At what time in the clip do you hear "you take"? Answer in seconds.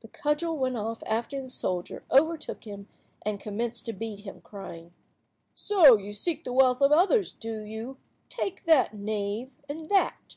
7.60-8.64